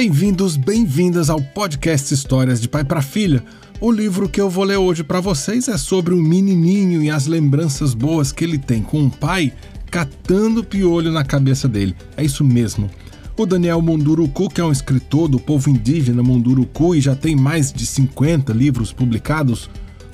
Bem-vindos, 0.00 0.56
bem-vindas 0.56 1.28
ao 1.28 1.42
podcast 1.42 2.14
Histórias 2.14 2.60
de 2.60 2.68
Pai 2.68 2.84
para 2.84 3.02
Filha. 3.02 3.42
O 3.80 3.90
livro 3.90 4.28
que 4.28 4.40
eu 4.40 4.48
vou 4.48 4.62
ler 4.62 4.76
hoje 4.76 5.02
para 5.02 5.18
vocês 5.20 5.66
é 5.66 5.76
sobre 5.76 6.14
um 6.14 6.22
menininho 6.22 7.02
e 7.02 7.10
as 7.10 7.26
lembranças 7.26 7.94
boas 7.94 8.30
que 8.30 8.44
ele 8.44 8.58
tem 8.58 8.80
com 8.80 9.00
um 9.00 9.10
pai 9.10 9.52
catando 9.90 10.62
piolho 10.62 11.10
na 11.10 11.24
cabeça 11.24 11.66
dele. 11.66 11.96
É 12.16 12.24
isso 12.24 12.44
mesmo. 12.44 12.88
O 13.36 13.44
Daniel 13.44 13.82
Munduruku, 13.82 14.48
que 14.48 14.60
é 14.60 14.64
um 14.64 14.70
escritor 14.70 15.26
do 15.26 15.40
povo 15.40 15.68
indígena 15.68 16.22
Munduruku 16.22 16.94
e 16.94 17.00
já 17.00 17.16
tem 17.16 17.34
mais 17.34 17.72
de 17.72 17.84
50 17.84 18.52
livros 18.52 18.92
publicados, 18.92 19.68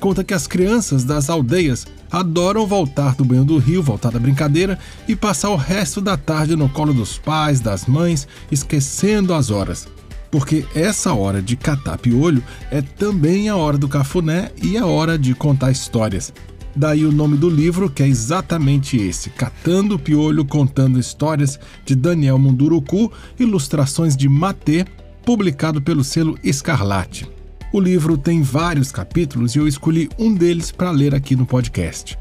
conta 0.04 0.22
que 0.22 0.34
as 0.34 0.46
crianças 0.46 1.02
das 1.02 1.30
aldeias 1.30 1.86
adoram 2.12 2.66
voltar 2.66 3.14
do 3.14 3.24
banho 3.24 3.42
do 3.42 3.56
rio, 3.56 3.82
voltar 3.82 4.10
da 4.10 4.18
brincadeira 4.18 4.78
e 5.08 5.16
passar 5.16 5.48
o 5.48 5.56
resto 5.56 5.98
da 5.98 6.14
tarde 6.14 6.54
no 6.54 6.68
colo 6.68 6.92
dos 6.92 7.16
pais, 7.16 7.58
das 7.58 7.86
mães, 7.86 8.28
esquecendo 8.52 9.32
as 9.32 9.50
horas. 9.50 9.88
Porque 10.30 10.66
essa 10.74 11.14
hora 11.14 11.40
de 11.40 11.56
catar 11.56 11.96
piolho 11.96 12.44
é 12.70 12.82
também 12.82 13.48
a 13.48 13.56
hora 13.56 13.78
do 13.78 13.88
cafuné 13.88 14.50
e 14.62 14.76
a 14.76 14.84
hora 14.84 15.18
de 15.18 15.34
contar 15.34 15.70
histórias. 15.70 16.34
Daí 16.76 17.06
o 17.06 17.10
nome 17.10 17.38
do 17.38 17.48
livro, 17.48 17.88
que 17.88 18.02
é 18.02 18.06
exatamente 18.06 18.98
esse: 18.98 19.30
Catando 19.30 19.98
Piolho 19.98 20.44
Contando 20.44 21.00
Histórias, 21.00 21.58
de 21.82 21.94
Daniel 21.94 22.38
Munduruku, 22.38 23.10
ilustrações 23.40 24.14
de 24.14 24.28
Matê, 24.28 24.84
publicado 25.24 25.80
pelo 25.80 26.04
selo 26.04 26.38
Escarlate. 26.44 27.26
O 27.74 27.80
livro 27.80 28.16
tem 28.16 28.40
vários 28.40 28.92
capítulos 28.92 29.56
e 29.56 29.58
eu 29.58 29.66
escolhi 29.66 30.08
um 30.16 30.32
deles 30.32 30.70
para 30.70 30.92
ler 30.92 31.12
aqui 31.12 31.34
no 31.34 31.44
podcast. 31.44 32.16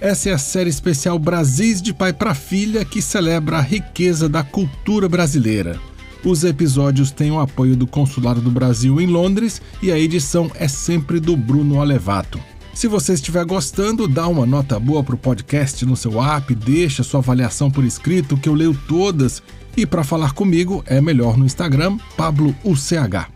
Essa 0.00 0.30
é 0.30 0.32
a 0.32 0.38
série 0.38 0.70
especial 0.70 1.18
Brasis 1.18 1.82
de 1.82 1.92
Pai 1.92 2.12
para 2.12 2.36
Filha 2.36 2.84
que 2.84 3.02
celebra 3.02 3.58
a 3.58 3.60
riqueza 3.60 4.28
da 4.28 4.44
cultura 4.44 5.08
brasileira. 5.08 5.76
Os 6.24 6.44
episódios 6.44 7.10
têm 7.10 7.32
o 7.32 7.40
apoio 7.40 7.74
do 7.74 7.84
Consulado 7.84 8.40
do 8.40 8.48
Brasil 8.48 9.00
em 9.00 9.08
Londres 9.08 9.60
e 9.82 9.90
a 9.90 9.98
edição 9.98 10.52
é 10.54 10.68
sempre 10.68 11.18
do 11.18 11.36
Bruno 11.36 11.80
Alevato. 11.80 12.38
Se 12.72 12.86
você 12.86 13.14
estiver 13.14 13.44
gostando, 13.44 14.06
dá 14.06 14.28
uma 14.28 14.46
nota 14.46 14.78
boa 14.78 15.02
para 15.02 15.16
o 15.16 15.18
podcast 15.18 15.84
no 15.84 15.96
seu 15.96 16.22
app, 16.22 16.54
deixa 16.54 17.02
sua 17.02 17.18
avaliação 17.18 17.72
por 17.72 17.84
escrito 17.84 18.36
que 18.36 18.48
eu 18.48 18.54
leio 18.54 18.78
todas. 18.86 19.42
E 19.76 19.84
para 19.84 20.04
falar 20.04 20.32
comigo 20.32 20.84
é 20.86 21.00
melhor 21.00 21.36
no 21.36 21.44
Instagram, 21.44 21.98
PabloUCH. 22.16 23.35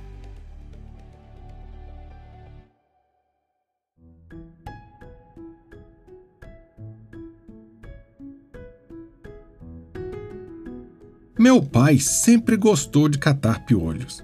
Meu 11.41 11.63
pai 11.63 11.99
sempre 11.99 12.55
gostou 12.55 13.09
de 13.09 13.17
catar 13.17 13.65
piolhos. 13.65 14.23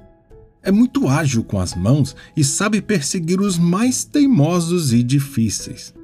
É 0.63 0.71
muito 0.71 1.09
ágil 1.09 1.43
com 1.43 1.59
as 1.59 1.75
mãos 1.75 2.15
e 2.37 2.45
sabe 2.45 2.83
perseguir 2.83 3.41
os 3.41 3.57
mais 3.57 4.05
teimosos 4.05 4.93
e 4.93 5.03
difíceis. 5.03 5.95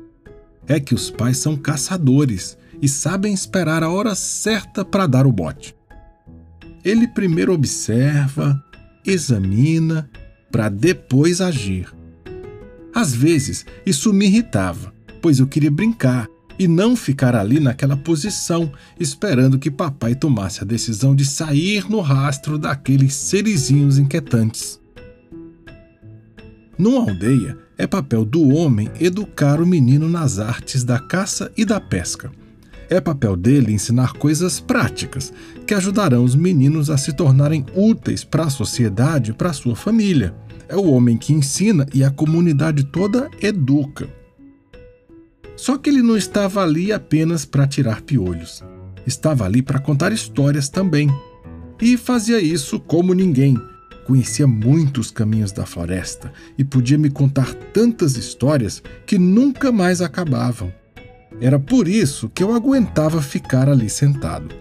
É 0.66 0.80
que 0.80 0.94
os 0.94 1.10
pais 1.10 1.36
são 1.36 1.54
caçadores 1.54 2.56
e 2.80 2.88
sabem 2.88 3.34
esperar 3.34 3.82
a 3.82 3.90
hora 3.90 4.14
certa 4.14 4.86
para 4.86 5.06
dar 5.06 5.26
o 5.26 5.32
bote. 5.32 5.76
Ele 6.82 7.06
primeiro 7.06 7.52
observa, 7.52 8.64
examina, 9.04 10.08
para 10.50 10.70
depois 10.70 11.42
agir. 11.42 11.92
Às 12.94 13.14
vezes 13.14 13.66
isso 13.84 14.14
me 14.14 14.24
irritava, 14.24 14.94
pois 15.20 15.40
eu 15.40 15.46
queria 15.46 15.70
brincar 15.70 16.26
e 16.58 16.68
não 16.68 16.94
ficar 16.94 17.34
ali 17.34 17.58
naquela 17.58 17.96
posição, 17.96 18.72
esperando 18.98 19.58
que 19.58 19.70
papai 19.70 20.14
tomasse 20.14 20.62
a 20.62 20.66
decisão 20.66 21.14
de 21.14 21.24
sair 21.24 21.90
no 21.90 22.00
rastro 22.00 22.58
daqueles 22.58 23.14
serizinhos 23.14 23.98
inquietantes. 23.98 24.80
Numa 26.78 27.00
aldeia, 27.00 27.58
é 27.78 27.86
papel 27.86 28.24
do 28.24 28.48
homem 28.54 28.90
educar 29.00 29.60
o 29.60 29.66
menino 29.66 30.08
nas 30.08 30.38
artes 30.38 30.84
da 30.84 30.98
caça 30.98 31.50
e 31.56 31.64
da 31.64 31.80
pesca. 31.80 32.30
É 32.88 33.00
papel 33.00 33.36
dele 33.36 33.72
ensinar 33.72 34.12
coisas 34.12 34.60
práticas 34.60 35.32
que 35.66 35.74
ajudarão 35.74 36.24
os 36.24 36.34
meninos 36.34 36.90
a 36.90 36.96
se 36.96 37.12
tornarem 37.12 37.64
úteis 37.74 38.22
para 38.22 38.44
a 38.44 38.50
sociedade 38.50 39.30
e 39.30 39.34
para 39.34 39.50
a 39.50 39.54
sua 39.54 39.74
família. 39.74 40.34
É 40.68 40.76
o 40.76 40.90
homem 40.90 41.16
que 41.16 41.32
ensina 41.32 41.86
e 41.94 42.04
a 42.04 42.10
comunidade 42.10 42.84
toda 42.84 43.30
educa. 43.40 44.08
Só 45.62 45.78
que 45.78 45.88
ele 45.88 46.02
não 46.02 46.16
estava 46.16 46.60
ali 46.60 46.90
apenas 46.90 47.44
para 47.44 47.68
tirar 47.68 48.00
piolhos. 48.00 48.64
Estava 49.06 49.44
ali 49.44 49.62
para 49.62 49.78
contar 49.78 50.10
histórias 50.12 50.68
também. 50.68 51.08
E 51.80 51.96
fazia 51.96 52.40
isso 52.40 52.80
como 52.80 53.14
ninguém. 53.14 53.56
Conhecia 54.04 54.44
muitos 54.44 55.12
caminhos 55.12 55.52
da 55.52 55.64
floresta 55.64 56.32
e 56.58 56.64
podia 56.64 56.98
me 56.98 57.08
contar 57.08 57.54
tantas 57.54 58.16
histórias 58.16 58.82
que 59.06 59.16
nunca 59.16 59.70
mais 59.70 60.00
acabavam. 60.00 60.74
Era 61.40 61.60
por 61.60 61.86
isso 61.86 62.28
que 62.28 62.42
eu 62.42 62.52
aguentava 62.52 63.22
ficar 63.22 63.68
ali 63.68 63.88
sentado. 63.88 64.52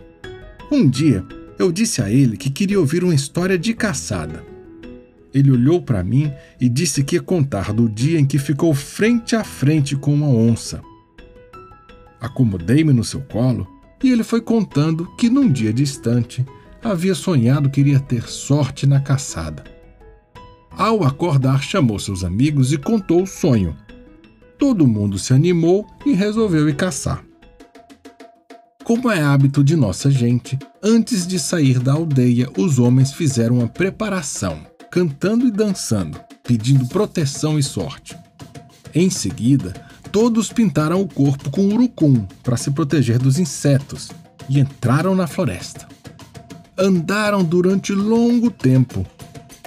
Um 0.72 0.88
dia, 0.88 1.26
eu 1.58 1.72
disse 1.72 2.00
a 2.04 2.12
ele 2.12 2.38
que 2.38 2.52
queria 2.52 2.80
ouvir 2.80 3.04
uma 3.04 3.16
história 3.16 3.58
de 3.58 3.74
caçada. 3.74 4.46
Ele 5.34 5.50
olhou 5.50 5.82
para 5.82 6.04
mim 6.04 6.32
e 6.60 6.70
disse 6.70 7.04
que 7.04 7.16
ia 7.16 7.24
contar 7.24 7.74
do 7.74 7.90
dia 7.90 8.20
em 8.20 8.26
que 8.26 8.38
ficou 8.38 8.72
frente 8.76 9.36
a 9.36 9.44
frente 9.44 9.96
com 9.96 10.14
uma 10.14 10.28
onça. 10.28 10.80
Acomodei-me 12.22 12.94
no 12.94 13.04
seu 13.04 13.22
colo 13.22 13.68
e 14.04 14.12
ele 14.12 14.24
foi 14.24 14.40
contando 14.40 15.06
que 15.18 15.30
num 15.30 15.52
dia 15.52 15.74
distante 15.74 16.46
havia 16.84 17.16
sonhado 17.16 17.70
que 17.70 17.82
iria 17.82 18.00
ter 18.00 18.30
sorte 18.30 18.86
na 18.86 19.00
caçada. 19.00 19.64
Ao 20.72 21.04
acordar, 21.04 21.62
chamou 21.62 22.00
seus 22.00 22.24
amigos 22.24 22.72
e 22.72 22.78
contou 22.78 23.24
o 23.24 23.28
sonho. 23.28 23.76
Todo 24.58 24.88
mundo 24.88 25.18
se 25.18 25.34
animou 25.34 25.86
e 26.06 26.14
resolveu 26.14 26.70
ir 26.70 26.76
caçar. 26.76 27.24
Como 28.84 29.12
é 29.12 29.22
hábito 29.22 29.64
de 29.64 29.76
nossa 29.76 30.10
gente, 30.10 30.58
antes 30.82 31.26
de 31.26 31.40
sair 31.40 31.80
da 31.80 31.94
aldeia, 31.94 32.50
os 32.58 32.80
homens 32.80 33.14
fizeram 33.14 33.60
uma 33.60 33.68
preparação, 33.68 34.60
cantando 34.92 35.48
e 35.48 35.52
dançando, 35.52 36.20
pedindo 36.44 36.88
proteção 36.88 37.60
e 37.60 37.64
sorte. 37.64 38.18
Em 38.94 39.10
seguida, 39.10 39.74
Todos 40.12 40.52
pintaram 40.52 41.02
o 41.02 41.08
corpo 41.08 41.50
com 41.50 41.70
urucum 41.70 42.26
para 42.44 42.58
se 42.58 42.70
proteger 42.72 43.18
dos 43.18 43.40
insetos 43.40 44.10
e 44.50 44.60
entraram 44.60 45.16
na 45.16 45.26
floresta. 45.26 45.88
Andaram 46.78 47.42
durante 47.44 47.94
longo 47.94 48.52
tempo. 48.52 49.06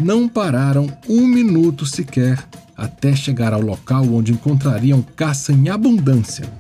Não 0.02 0.28
pararam 0.28 0.86
um 1.08 1.26
minuto 1.26 1.86
sequer 1.86 2.46
até 2.76 3.16
chegar 3.16 3.54
ao 3.54 3.60
local 3.62 4.04
onde 4.04 4.32
encontrariam 4.32 5.00
caça 5.00 5.50
em 5.52 5.70
abundância. 5.70 6.52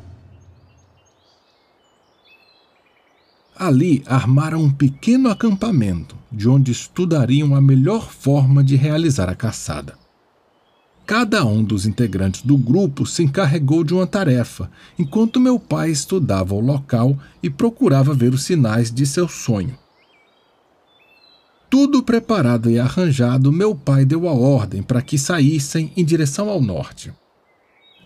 Ali 3.56 4.02
armaram 4.06 4.62
um 4.62 4.70
pequeno 4.70 5.28
acampamento, 5.28 6.16
de 6.32 6.48
onde 6.48 6.72
estudariam 6.72 7.54
a 7.54 7.60
melhor 7.60 8.10
forma 8.10 8.64
de 8.64 8.76
realizar 8.76 9.28
a 9.28 9.34
caçada. 9.34 10.03
Cada 11.06 11.44
um 11.44 11.62
dos 11.62 11.84
integrantes 11.84 12.40
do 12.40 12.56
grupo 12.56 13.04
se 13.04 13.22
encarregou 13.22 13.84
de 13.84 13.92
uma 13.92 14.06
tarefa, 14.06 14.70
enquanto 14.98 15.38
meu 15.38 15.58
pai 15.58 15.90
estudava 15.90 16.54
o 16.54 16.60
local 16.60 17.18
e 17.42 17.50
procurava 17.50 18.14
ver 18.14 18.32
os 18.32 18.42
sinais 18.42 18.90
de 18.90 19.04
seu 19.04 19.28
sonho. 19.28 19.76
Tudo 21.68 22.02
preparado 22.02 22.70
e 22.70 22.78
arranjado, 22.78 23.52
meu 23.52 23.74
pai 23.74 24.06
deu 24.06 24.26
a 24.28 24.32
ordem 24.32 24.82
para 24.82 25.02
que 25.02 25.18
saíssem 25.18 25.92
em 25.94 26.04
direção 26.04 26.48
ao 26.48 26.60
norte. 26.60 27.12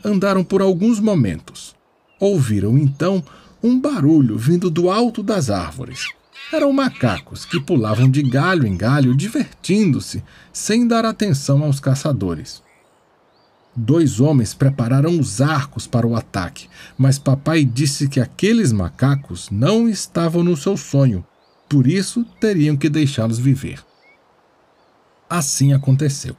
Andaram 0.05 0.43
por 0.43 0.61
alguns 0.61 0.99
momentos. 0.99 1.77
Ouviram 2.19 2.77
então 2.77 3.23
um 3.63 3.79
barulho 3.79 4.37
vindo 4.37 4.71
do 4.71 4.91
alto 4.91 5.23
das 5.23 5.51
árvores. 5.51 6.09
Eram 6.53 6.73
macacos 6.73 7.45
que 7.45 7.61
pulavam 7.61 8.11
de 8.11 8.23
galho 8.23 8.67
em 8.67 8.77
galho, 8.77 9.15
divertindo-se, 9.15 10.25
sem 10.53 10.89
dar 10.89 11.05
atenção 11.05 11.63
aos 11.63 11.79
caçadores. 11.79 12.67
Dois 13.81 14.19
homens 14.19 14.55
prepararam 14.55 15.21
os 15.21 15.41
arcos 15.41 15.87
para 15.87 16.05
o 16.05 16.17
ataque, 16.17 16.69
mas 16.99 17.17
papai 17.17 17.65
disse 17.65 18.09
que 18.09 18.19
aqueles 18.19 18.73
macacos 18.73 19.49
não 19.53 19.89
estavam 19.89 20.43
no 20.43 20.57
seu 20.57 20.77
sonho, 20.77 21.25
por 21.69 21.87
isso 21.87 22.25
teriam 22.41 22.77
que 22.77 22.89
deixá-los 22.89 23.39
viver. 23.39 23.81
Assim 25.31 25.73
aconteceu. 25.73 26.35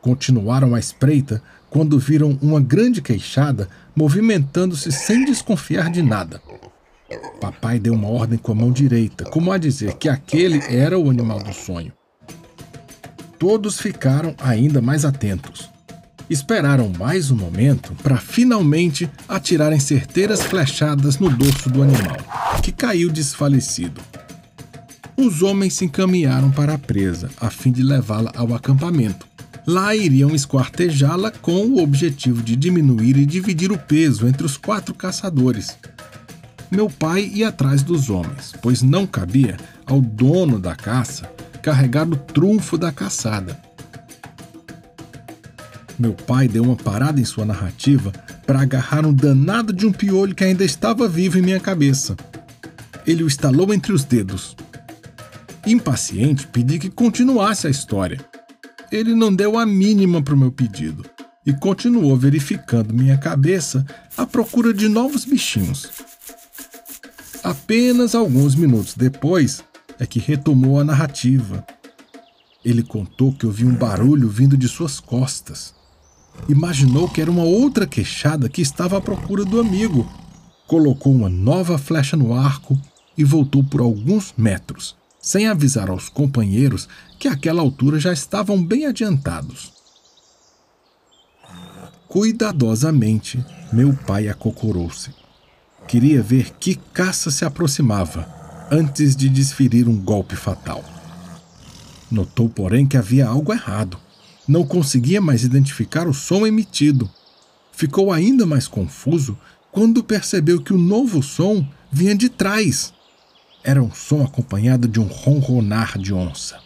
Continuaram 0.00 0.74
a 0.74 0.80
espreita 0.80 1.40
quando 1.70 1.96
viram 1.96 2.36
uma 2.42 2.60
grande 2.60 3.00
queixada 3.00 3.68
movimentando-se 3.94 4.90
sem 4.90 5.24
desconfiar 5.24 5.92
de 5.92 6.02
nada. 6.02 6.42
Papai 7.40 7.78
deu 7.78 7.94
uma 7.94 8.08
ordem 8.08 8.36
com 8.36 8.50
a 8.50 8.56
mão 8.56 8.72
direita, 8.72 9.26
como 9.26 9.52
a 9.52 9.58
dizer 9.58 9.94
que 9.94 10.08
aquele 10.08 10.58
era 10.74 10.98
o 10.98 11.08
animal 11.08 11.40
do 11.40 11.52
sonho. 11.52 11.92
Todos 13.38 13.78
ficaram 13.78 14.34
ainda 14.40 14.82
mais 14.82 15.04
atentos 15.04 15.71
esperaram 16.28 16.90
mais 16.98 17.30
um 17.30 17.36
momento 17.36 17.94
para 18.02 18.16
finalmente 18.16 19.08
atirarem 19.28 19.80
certeiras 19.80 20.42
flechadas 20.42 21.18
no 21.18 21.28
dorso 21.30 21.68
do 21.68 21.82
animal, 21.82 22.16
que 22.62 22.72
caiu 22.72 23.10
desfalecido. 23.10 24.00
os 25.16 25.42
homens 25.42 25.74
se 25.74 25.84
encaminharam 25.84 26.50
para 26.50 26.74
a 26.74 26.78
presa, 26.78 27.30
a 27.40 27.50
fim 27.50 27.70
de 27.70 27.82
levá-la 27.82 28.32
ao 28.34 28.54
acampamento. 28.54 29.26
Lá 29.66 29.94
iriam 29.94 30.34
esquartejá-la 30.34 31.30
com 31.30 31.66
o 31.66 31.82
objetivo 31.82 32.42
de 32.42 32.56
diminuir 32.56 33.16
e 33.16 33.24
dividir 33.24 33.70
o 33.70 33.78
peso 33.78 34.26
entre 34.26 34.44
os 34.44 34.56
quatro 34.56 34.92
caçadores. 34.92 35.78
Meu 36.68 36.88
pai 36.88 37.30
ia 37.32 37.48
atrás 37.48 37.82
dos 37.82 38.10
homens, 38.10 38.52
pois 38.60 38.82
não 38.82 39.06
cabia 39.06 39.56
ao 39.86 40.00
dono 40.00 40.58
da 40.58 40.74
caça 40.74 41.30
carregar 41.62 42.08
o 42.08 42.16
trunfo 42.16 42.76
da 42.76 42.90
caçada. 42.90 43.56
Meu 46.02 46.14
pai 46.14 46.48
deu 46.48 46.64
uma 46.64 46.74
parada 46.74 47.20
em 47.20 47.24
sua 47.24 47.44
narrativa 47.44 48.10
para 48.44 48.60
agarrar 48.60 49.06
um 49.06 49.12
danado 49.12 49.72
de 49.72 49.86
um 49.86 49.92
piolho 49.92 50.34
que 50.34 50.42
ainda 50.42 50.64
estava 50.64 51.06
vivo 51.06 51.38
em 51.38 51.42
minha 51.42 51.60
cabeça. 51.60 52.16
Ele 53.06 53.22
o 53.22 53.28
estalou 53.28 53.72
entre 53.72 53.92
os 53.92 54.02
dedos. 54.02 54.56
Impaciente, 55.64 56.48
pedi 56.48 56.80
que 56.80 56.90
continuasse 56.90 57.68
a 57.68 57.70
história. 57.70 58.18
Ele 58.90 59.14
não 59.14 59.32
deu 59.32 59.56
a 59.56 59.64
mínima 59.64 60.20
para 60.20 60.34
o 60.34 60.36
meu 60.36 60.50
pedido 60.50 61.04
e 61.46 61.52
continuou 61.52 62.16
verificando 62.16 62.92
minha 62.92 63.16
cabeça 63.16 63.86
à 64.16 64.26
procura 64.26 64.74
de 64.74 64.88
novos 64.88 65.24
bichinhos. 65.24 65.88
Apenas 67.44 68.16
alguns 68.16 68.56
minutos 68.56 68.94
depois 68.96 69.62
é 70.00 70.04
que 70.04 70.18
retomou 70.18 70.80
a 70.80 70.84
narrativa. 70.84 71.64
Ele 72.64 72.82
contou 72.82 73.32
que 73.32 73.46
ouviu 73.46 73.68
um 73.68 73.76
barulho 73.76 74.28
vindo 74.28 74.56
de 74.56 74.66
suas 74.66 74.98
costas. 74.98 75.80
Imaginou 76.48 77.08
que 77.08 77.20
era 77.20 77.30
uma 77.30 77.44
outra 77.44 77.86
queixada 77.86 78.48
que 78.48 78.60
estava 78.60 78.98
à 78.98 79.00
procura 79.00 79.44
do 79.44 79.60
amigo. 79.60 80.10
Colocou 80.66 81.12
uma 81.12 81.28
nova 81.28 81.78
flecha 81.78 82.16
no 82.16 82.34
arco 82.34 82.78
e 83.16 83.24
voltou 83.24 83.62
por 83.62 83.80
alguns 83.80 84.34
metros, 84.36 84.96
sem 85.20 85.46
avisar 85.46 85.90
aos 85.90 86.08
companheiros 86.08 86.88
que 87.18 87.28
àquela 87.28 87.62
altura 87.62 88.00
já 88.00 88.12
estavam 88.12 88.62
bem 88.62 88.86
adiantados. 88.86 89.72
Cuidadosamente, 92.08 93.44
meu 93.72 93.94
pai 93.94 94.28
acocorou-se. 94.28 95.10
Queria 95.88 96.22
ver 96.22 96.50
que 96.58 96.74
caça 96.74 97.30
se 97.30 97.44
aproximava 97.44 98.28
antes 98.70 99.14
de 99.16 99.28
desferir 99.28 99.88
um 99.88 99.96
golpe 99.96 100.36
fatal. 100.36 100.84
Notou, 102.10 102.48
porém, 102.48 102.86
que 102.86 102.96
havia 102.96 103.26
algo 103.26 103.52
errado. 103.52 103.98
Não 104.46 104.66
conseguia 104.66 105.20
mais 105.20 105.44
identificar 105.44 106.08
o 106.08 106.14
som 106.14 106.46
emitido. 106.46 107.10
Ficou 107.72 108.12
ainda 108.12 108.44
mais 108.44 108.66
confuso 108.66 109.38
quando 109.70 110.04
percebeu 110.04 110.60
que 110.60 110.72
o 110.72 110.78
novo 110.78 111.22
som 111.22 111.66
vinha 111.90 112.14
de 112.14 112.28
trás. 112.28 112.92
Era 113.64 113.82
um 113.82 113.92
som 113.92 114.22
acompanhado 114.22 114.88
de 114.88 114.98
um 115.00 115.06
ronronar 115.06 115.98
de 115.98 116.12
onça. 116.12 116.58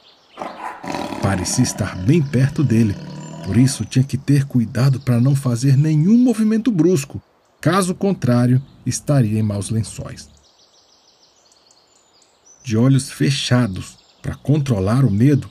Parecia 1.23 1.65
estar 1.65 1.97
bem 1.97 2.23
perto 2.23 2.65
dele, 2.65 2.95
por 3.45 3.57
isso 3.57 3.85
tinha 3.85 4.05
que 4.05 4.17
ter 4.17 4.45
cuidado 4.45 5.01
para 5.01 5.21
não 5.21 5.35
fazer 5.35 5.77
nenhum 5.77 6.17
movimento 6.17 6.71
brusco, 6.71 7.21
caso 7.61 7.95
contrário, 7.95 8.63
estaria 8.85 9.39
em 9.39 9.43
maus 9.43 9.71
lençóis. 9.71 10.29
De 12.65 12.77
olhos 12.77 13.11
fechados 13.11 13.99
para 14.23 14.35
controlar 14.35 15.05
o 15.05 15.11
medo, 15.11 15.49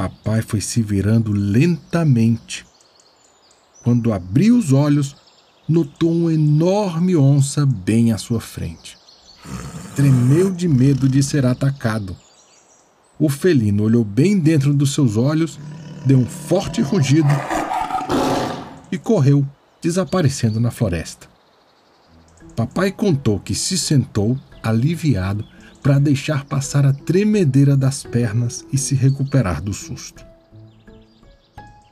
papai 0.00 0.40
foi 0.40 0.62
se 0.62 0.80
virando 0.80 1.30
lentamente. 1.30 2.64
Quando 3.84 4.14
abriu 4.14 4.56
os 4.56 4.72
olhos, 4.72 5.14
notou 5.68 6.10
uma 6.10 6.32
enorme 6.32 7.14
onça 7.14 7.66
bem 7.66 8.10
à 8.10 8.16
sua 8.16 8.40
frente. 8.40 8.96
Tremeu 9.94 10.50
de 10.50 10.66
medo 10.66 11.06
de 11.06 11.22
ser 11.22 11.44
atacado. 11.44 12.16
O 13.18 13.28
felino 13.28 13.82
olhou 13.82 14.02
bem 14.02 14.38
dentro 14.38 14.72
dos 14.72 14.94
seus 14.94 15.18
olhos, 15.18 15.60
deu 16.06 16.18
um 16.18 16.26
forte 16.26 16.80
rugido 16.80 17.28
e 18.90 18.96
correu, 18.96 19.46
desaparecendo 19.82 20.58
na 20.58 20.70
floresta. 20.70 21.28
Papai 22.56 22.90
contou 22.90 23.38
que 23.38 23.54
se 23.54 23.76
sentou, 23.76 24.38
aliviado, 24.62 25.44
para 25.82 25.98
deixar 25.98 26.44
passar 26.44 26.84
a 26.84 26.92
tremedeira 26.92 27.76
das 27.76 28.02
pernas 28.02 28.64
e 28.72 28.78
se 28.78 28.94
recuperar 28.94 29.62
do 29.62 29.72
susto. 29.72 30.24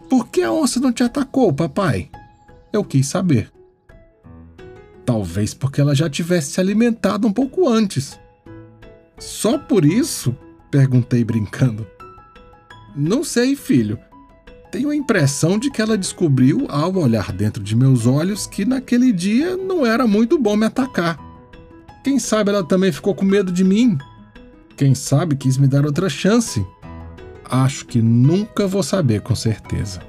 Por 0.09 0.29
que 0.29 0.43
a 0.43 0.53
onça 0.53 0.81
não 0.81 0.93
te 0.93 1.03
atacou, 1.03 1.53
papai? 1.53 2.11
Eu 2.73 2.85
quis 2.85 3.07
saber. 3.07 3.53
Talvez 5.05 5.55
porque 5.55 5.81
ela 5.81 5.95
já 5.95 6.09
tivesse 6.09 6.53
se 6.53 6.61
alimentado 6.61 7.27
um 7.27 7.33
pouco 7.33 7.69
antes. 7.69 8.19
Só 9.19 9.59
por 9.59 9.85
isso? 9.85 10.35
Perguntei 10.71 11.25
brincando. 11.25 11.87
Não 12.95 13.23
sei, 13.25 13.57
filho. 13.57 13.99
Tenho 14.71 14.91
a 14.91 14.97
impressão 14.97 15.59
de 15.59 15.71
que 15.71 15.81
ela 15.81 15.97
descobriu, 15.97 16.67
ao 16.69 16.95
olhar 16.95 17.33
dentro 17.33 17.63
de 17.63 17.75
meus 17.75 18.07
olhos, 18.07 18.47
que 18.47 18.65
naquele 18.65 19.13
dia 19.13 19.57
não 19.57 19.85
era 19.87 20.07
muito 20.07 20.39
bom 20.39 20.57
me 20.57 20.67
atacar. 20.67 21.19
Quem 22.03 22.19
sabe 22.19 22.51
ela 22.51 22.65
também 22.65 22.93
ficou 22.93 23.15
com 23.15 23.25
medo 23.25 23.53
de 23.53 23.65
mim? 23.65 23.99
Quem 24.77 24.95
sabe 24.95 25.37
quis 25.37 25.59
me 25.59 25.67
dar 25.67 25.85
outra 25.85 26.09
chance? 26.09 26.65
Acho 27.45 27.87
que 27.87 28.01
nunca 28.01 28.67
vou 28.67 28.83
saber 28.83 29.23
com 29.23 29.35
certeza. 29.35 30.01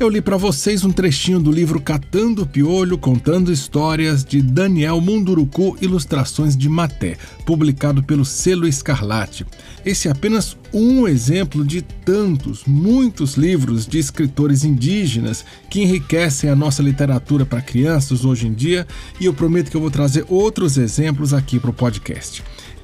Eu 0.00 0.08
li 0.08 0.22
para 0.22 0.38
vocês 0.38 0.82
um 0.82 0.90
trechinho 0.90 1.38
do 1.38 1.52
livro 1.52 1.78
Catando 1.78 2.46
Piolho, 2.46 2.96
contando 2.96 3.52
histórias 3.52 4.24
de 4.24 4.40
Daniel 4.40 4.98
Munduruku, 4.98 5.76
ilustrações 5.78 6.56
de 6.56 6.70
Maté, 6.70 7.18
publicado 7.44 8.02
pelo 8.02 8.24
Selo 8.24 8.66
Escarlate. 8.66 9.44
Esse 9.84 10.08
é 10.08 10.10
apenas 10.10 10.56
um 10.72 11.06
exemplo 11.06 11.62
de 11.62 11.82
tantos, 11.82 12.64
muitos 12.66 13.34
livros 13.34 13.86
de 13.86 13.98
escritores 13.98 14.64
indígenas 14.64 15.44
que 15.68 15.82
enriquecem 15.82 16.48
a 16.48 16.56
nossa 16.56 16.82
literatura 16.82 17.44
para 17.44 17.60
crianças 17.60 18.24
hoje 18.24 18.46
em 18.46 18.54
dia, 18.54 18.86
e 19.20 19.26
eu 19.26 19.34
prometo 19.34 19.70
que 19.70 19.76
eu 19.76 19.82
vou 19.82 19.90
trazer 19.90 20.24
outros 20.30 20.78
exemplos 20.78 21.34
aqui 21.34 21.60
para 21.60 21.70
o 21.70 21.74
podcast. 21.74 22.42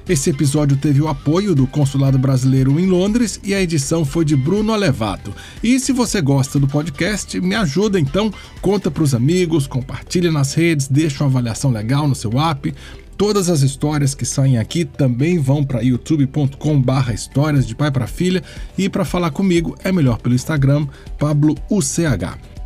Esse 0.09 0.29
episódio 0.29 0.77
teve 0.77 1.01
o 1.01 1.09
apoio 1.09 1.53
do 1.53 1.67
Consulado 1.67 2.17
Brasileiro 2.17 2.79
em 2.79 2.85
Londres 2.85 3.41
e 3.43 3.53
a 3.53 3.61
edição 3.61 4.05
foi 4.05 4.23
de 4.23 4.37
Bruno 4.37 4.71
Alevato. 4.71 5.33
E 5.61 5.77
se 5.81 5.91
você 5.91 6.21
gosta 6.21 6.57
do 6.57 6.65
podcast, 6.65 7.41
me 7.41 7.55
ajuda 7.55 7.99
então, 7.99 8.31
conta 8.61 8.89
para 8.89 9.03
os 9.03 9.13
amigos, 9.13 9.67
compartilha 9.67 10.31
nas 10.31 10.53
redes, 10.53 10.87
deixa 10.87 11.25
uma 11.25 11.29
avaliação 11.29 11.71
legal 11.71 12.07
no 12.07 12.15
seu 12.15 12.39
app. 12.39 12.73
Todas 13.17 13.49
as 13.49 13.63
histórias 13.63 14.15
que 14.15 14.25
saem 14.25 14.57
aqui 14.57 14.85
também 14.85 15.39
vão 15.39 15.61
para 15.61 15.81
youtube.com/barra 15.81 17.13
histórias 17.13 17.67
de 17.67 17.75
pai 17.75 17.91
para 17.91 18.07
filha 18.07 18.41
e 18.77 18.87
para 18.87 19.03
falar 19.03 19.31
comigo 19.31 19.75
é 19.83 19.91
melhor 19.91 20.19
pelo 20.19 20.35
Instagram 20.35 20.87
Pablo 21.19 21.53
UCH. 21.69 22.56